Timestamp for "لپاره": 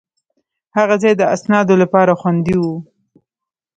1.81-2.13